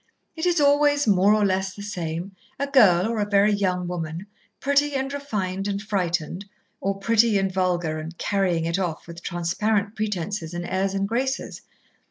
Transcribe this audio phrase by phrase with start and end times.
[0.35, 4.25] It is always more or less the same, a girl or a very young woman,
[4.59, 6.43] pretty and refined and frightened,
[6.79, 11.61] or pretty and vulgar and 'carrying it off' with transparent pretences and airs and graces.